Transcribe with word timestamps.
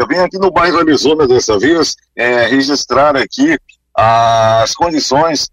Eu 0.00 0.06
vim 0.06 0.16
aqui 0.16 0.38
no 0.38 0.50
bairro 0.50 0.78
Arizona 0.78 1.28
dessa 1.28 1.58
vez 1.58 1.94
é, 2.16 2.46
registrar 2.46 3.14
aqui 3.14 3.58
as 3.94 4.72
condições 4.72 5.50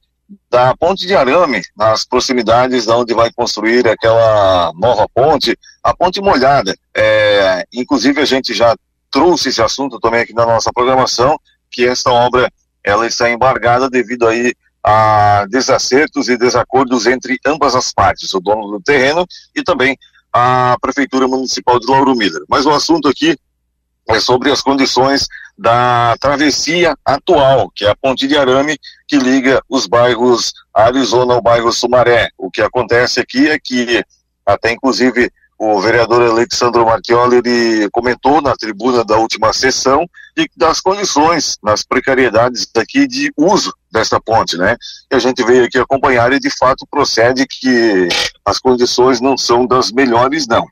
da 0.49 0.73
ponte 0.73 1.05
de 1.05 1.13
arame 1.13 1.61
nas 1.75 2.05
proximidades 2.05 2.87
onde 2.87 3.13
vai 3.13 3.29
construir 3.33 3.85
aquela 3.85 4.71
nova 4.77 5.05
ponte, 5.13 5.53
a 5.83 5.93
ponte 5.93 6.21
molhada. 6.21 6.73
É, 6.95 7.65
inclusive 7.73 8.21
a 8.21 8.25
gente 8.25 8.53
já 8.53 8.73
trouxe 9.11 9.49
esse 9.49 9.61
assunto 9.61 9.99
também 9.99 10.21
aqui 10.21 10.33
na 10.33 10.45
nossa 10.45 10.71
programação, 10.71 11.37
que 11.69 11.85
esta 11.85 12.09
obra 12.09 12.49
ela 12.81 13.05
está 13.05 13.29
embargada 13.29 13.89
devido 13.89 14.25
aí 14.25 14.53
a 14.81 15.45
desacertos 15.49 16.29
e 16.29 16.37
desacordos 16.37 17.05
entre 17.05 17.37
ambas 17.45 17.75
as 17.75 17.91
partes, 17.91 18.33
o 18.33 18.39
dono 18.39 18.71
do 18.71 18.79
terreno 18.81 19.27
e 19.53 19.61
também 19.61 19.97
a 20.31 20.77
Prefeitura 20.79 21.27
Municipal 21.27 21.81
de 21.81 21.87
Lauro 21.87 22.15
Miller. 22.15 22.43
Mas 22.47 22.65
o 22.65 22.71
assunto 22.71 23.09
aqui 23.09 23.35
é 24.07 24.19
sobre 24.19 24.51
as 24.51 24.61
condições 24.61 25.27
da 25.57 26.15
travessia 26.19 26.95
atual, 27.03 27.71
que 27.75 27.85
é 27.85 27.89
a 27.89 27.95
ponte 27.95 28.27
de 28.27 28.37
arame 28.37 28.77
que 29.07 29.17
liga 29.17 29.61
os 29.67 29.87
bairros 29.87 30.53
Arizona 30.73 31.33
ao 31.33 31.41
bairro 31.41 31.71
Sumaré. 31.73 32.29
O 32.37 32.51
que 32.51 32.61
acontece 32.61 33.19
aqui 33.19 33.49
é 33.49 33.57
que 33.59 34.03
até 34.45 34.71
inclusive 34.71 35.31
o 35.59 35.79
vereador 35.81 36.21
Alexandro 36.21 36.85
Marchioli 36.85 37.37
ele 37.37 37.89
comentou 37.89 38.41
na 38.41 38.55
tribuna 38.55 39.03
da 39.03 39.17
última 39.17 39.51
sessão 39.51 40.07
e 40.37 40.47
das 40.55 40.79
condições, 40.79 41.57
nas 41.63 41.83
precariedades 41.83 42.67
daqui 42.71 43.07
de 43.07 43.33
uso 43.35 43.73
dessa 43.91 44.21
ponte, 44.21 44.55
né? 44.55 44.77
E 45.11 45.15
a 45.15 45.19
gente 45.19 45.43
veio 45.43 45.65
aqui 45.65 45.79
acompanhar 45.79 46.31
e 46.31 46.39
de 46.39 46.51
fato 46.55 46.85
procede 46.89 47.47
que 47.47 48.07
as 48.45 48.59
condições 48.59 49.19
não 49.19 49.35
são 49.35 49.65
das 49.65 49.91
melhores, 49.91 50.45
não. 50.47 50.67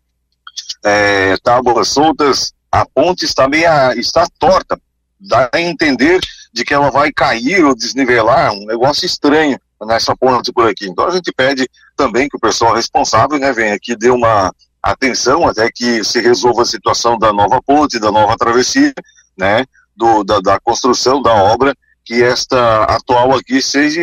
É, 0.83 1.35
tábuas 1.43 1.87
soltas, 1.87 2.53
a 2.81 2.85
ponte 2.85 3.23
está 3.23 3.47
meia, 3.47 3.95
está 3.95 4.27
torta, 4.37 4.79
dá 5.19 5.49
a 5.53 5.61
entender 5.61 6.19
de 6.53 6.65
que 6.65 6.73
ela 6.73 6.91
vai 6.91 7.11
cair 7.11 7.63
ou 7.63 7.75
desnivelar, 7.75 8.51
um 8.51 8.65
negócio 8.65 9.05
estranho 9.05 9.57
nessa 9.81 10.15
ponte 10.15 10.51
por 10.51 10.67
aqui. 10.67 10.87
Então 10.87 11.07
a 11.07 11.11
gente 11.11 11.31
pede 11.31 11.69
também 11.95 12.27
que 12.27 12.35
o 12.35 12.39
pessoal 12.39 12.75
responsável, 12.75 13.39
né, 13.39 13.53
venha 13.53 13.75
aqui 13.75 13.95
dê 13.95 14.09
uma 14.09 14.53
atenção 14.83 15.47
até 15.47 15.69
que 15.71 16.03
se 16.03 16.19
resolva 16.19 16.63
a 16.63 16.65
situação 16.65 17.17
da 17.17 17.31
nova 17.31 17.61
ponte, 17.61 17.99
da 17.99 18.11
nova 18.11 18.35
travessia, 18.37 18.93
né, 19.37 19.65
do, 19.95 20.23
da, 20.23 20.39
da 20.39 20.59
construção 20.59 21.21
da 21.21 21.33
obra, 21.33 21.73
que 22.03 22.21
esta 22.21 22.83
atual 22.83 23.35
aqui 23.35 23.61
seja, 23.61 24.01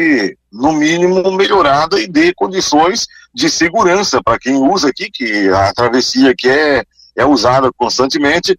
no 0.51 0.73
mínimo, 0.73 1.31
melhorada 1.33 2.01
e 2.01 2.09
dê 2.09 2.33
condições 2.34 3.07
de 3.34 3.48
segurança 3.48 4.23
para 4.23 4.39
quem 4.39 4.57
usa 4.57 4.89
aqui, 4.89 5.11
que 5.11 5.48
a 5.48 5.73
travessia 5.73 6.31
aqui 6.31 6.48
é, 6.48 6.84
é 7.17 7.25
usada 7.25 7.71
constantemente 7.77 8.59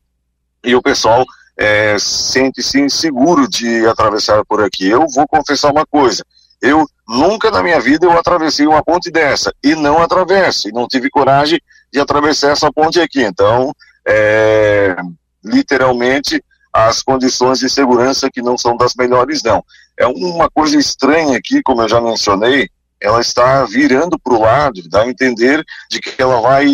e 0.63 0.75
o 0.75 0.81
pessoal 0.81 1.25
é, 1.57 1.97
sente-se 1.99 2.79
inseguro 2.79 3.47
de 3.47 3.85
atravessar 3.87 4.43
por 4.45 4.63
aqui. 4.63 4.87
Eu 4.87 5.05
vou 5.13 5.27
confessar 5.27 5.71
uma 5.71 5.85
coisa, 5.85 6.23
eu 6.61 6.85
nunca 7.07 7.51
na 7.51 7.61
minha 7.61 7.79
vida 7.79 8.05
eu 8.05 8.17
atravessei 8.17 8.65
uma 8.65 8.83
ponte 8.83 9.11
dessa 9.11 9.53
e 9.63 9.75
não 9.75 10.01
atravesso, 10.01 10.69
e 10.69 10.71
não 10.71 10.87
tive 10.87 11.09
coragem 11.09 11.59
de 11.91 11.99
atravessar 11.99 12.51
essa 12.51 12.71
ponte 12.71 12.99
aqui. 12.99 13.21
Então, 13.21 13.73
é, 14.07 14.95
literalmente, 15.43 16.43
as 16.71 17.03
condições 17.03 17.59
de 17.59 17.69
segurança 17.69 18.31
que 18.31 18.41
não 18.41 18.57
são 18.57 18.75
das 18.75 18.95
melhores, 18.95 19.43
não. 19.43 19.63
É 19.97 20.07
uma 20.07 20.49
coisa 20.49 20.77
estranha 20.77 21.37
aqui, 21.37 21.61
como 21.61 21.83
eu 21.83 21.89
já 21.89 22.01
mencionei, 22.01 22.69
ela 22.99 23.21
está 23.21 23.63
virando 23.65 24.17
para 24.17 24.33
o 24.33 24.41
lado, 24.41 24.81
dá 24.89 25.03
a 25.03 25.09
entender 25.09 25.63
de 25.91 25.99
que 25.99 26.19
ela 26.19 26.39
vai 26.39 26.65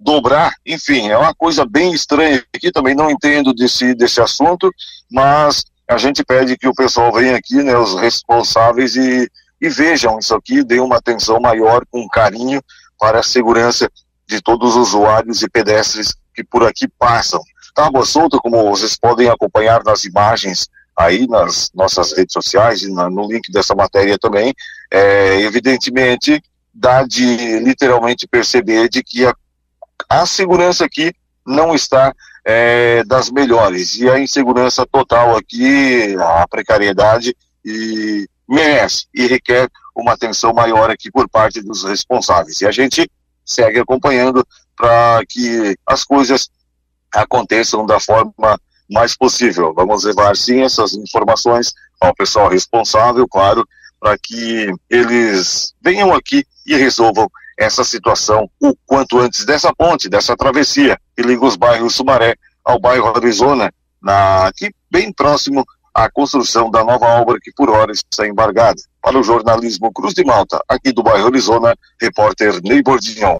dobrar, 0.00 0.54
enfim, 0.64 1.08
é 1.08 1.18
uma 1.18 1.34
coisa 1.34 1.66
bem 1.66 1.92
estranha 1.92 2.42
aqui, 2.54 2.72
também 2.72 2.94
não 2.94 3.10
entendo 3.10 3.52
desse, 3.52 3.94
desse 3.94 4.20
assunto, 4.20 4.72
mas 5.10 5.62
a 5.86 5.98
gente 5.98 6.24
pede 6.24 6.56
que 6.56 6.66
o 6.66 6.74
pessoal 6.74 7.12
venha 7.12 7.36
aqui, 7.36 7.62
né, 7.62 7.76
os 7.76 7.94
responsáveis 8.00 8.96
e, 8.96 9.30
e 9.60 9.68
vejam 9.68 10.18
isso 10.18 10.34
aqui, 10.34 10.64
deem 10.64 10.80
uma 10.80 10.96
atenção 10.96 11.38
maior, 11.38 11.84
com 11.90 12.08
carinho, 12.08 12.62
para 12.98 13.20
a 13.20 13.22
segurança 13.22 13.90
de 14.26 14.40
todos 14.40 14.76
os 14.76 14.88
usuários 14.88 15.42
e 15.42 15.50
pedestres 15.50 16.14
que 16.34 16.42
por 16.42 16.64
aqui 16.64 16.88
passam. 16.98 17.42
Tábua 17.74 18.06
solta, 18.06 18.38
como 18.38 18.70
vocês 18.70 18.96
podem 18.96 19.28
acompanhar 19.28 19.82
nas 19.84 20.04
imagens 20.04 20.68
aí 20.96 21.26
nas 21.26 21.70
nossas 21.74 22.12
redes 22.12 22.32
sociais 22.32 22.82
e 22.82 22.92
na, 22.92 23.08
no 23.08 23.26
link 23.26 23.50
dessa 23.50 23.74
matéria 23.74 24.18
também, 24.18 24.52
é, 24.90 25.40
evidentemente 25.40 26.42
dá 26.72 27.02
de 27.02 27.58
literalmente 27.60 28.28
perceber 28.28 28.88
de 28.88 29.02
que 29.02 29.26
a, 29.26 29.34
a 30.10 30.26
segurança 30.26 30.84
aqui 30.84 31.14
não 31.46 31.72
está 31.72 32.12
é, 32.44 33.04
das 33.04 33.30
melhores. 33.30 33.94
E 33.96 34.10
a 34.10 34.18
insegurança 34.18 34.84
total 34.84 35.36
aqui, 35.36 36.16
a 36.18 36.46
precariedade, 36.48 37.36
e 37.64 38.26
merece 38.48 39.06
e 39.14 39.28
requer 39.28 39.68
uma 39.94 40.12
atenção 40.12 40.52
maior 40.52 40.90
aqui 40.90 41.12
por 41.12 41.28
parte 41.28 41.62
dos 41.62 41.84
responsáveis. 41.84 42.60
E 42.60 42.66
a 42.66 42.72
gente 42.72 43.08
segue 43.44 43.78
acompanhando 43.78 44.44
para 44.76 45.20
que 45.28 45.76
as 45.86 46.02
coisas 46.02 46.48
aconteçam 47.14 47.86
da 47.86 48.00
forma 48.00 48.60
mais 48.90 49.16
possível. 49.16 49.72
Vamos 49.72 50.02
levar 50.02 50.36
sim 50.36 50.62
essas 50.62 50.94
informações 50.94 51.72
ao 52.00 52.12
pessoal 52.14 52.48
responsável, 52.48 53.28
claro, 53.28 53.64
para 54.00 54.16
que 54.18 54.72
eles 54.88 55.72
venham 55.80 56.12
aqui 56.12 56.44
e 56.66 56.74
resolvam 56.74 57.30
essa 57.60 57.84
situação 57.84 58.50
o 58.58 58.74
quanto 58.86 59.18
antes 59.18 59.44
dessa 59.44 59.70
ponte, 59.74 60.08
dessa 60.08 60.34
travessia 60.34 60.98
que 61.14 61.22
liga 61.22 61.44
os 61.44 61.56
bairros 61.56 61.94
Sumaré 61.94 62.34
ao 62.64 62.80
bairro 62.80 63.14
Arizona, 63.14 63.70
na, 64.02 64.46
aqui 64.46 64.70
bem 64.90 65.12
próximo 65.12 65.62
à 65.94 66.10
construção 66.10 66.70
da 66.70 66.82
nova 66.82 67.04
obra 67.20 67.38
que 67.40 67.52
por 67.52 67.68
hora 67.68 67.92
está 67.92 68.26
embargada. 68.26 68.80
Para 69.02 69.18
o 69.18 69.22
jornalismo 69.22 69.92
Cruz 69.92 70.14
de 70.14 70.24
Malta, 70.24 70.62
aqui 70.66 70.90
do 70.90 71.02
bairro 71.02 71.26
Arizona, 71.26 71.74
repórter 72.00 72.62
Ney 72.62 72.82
Bordignon. 72.82 73.28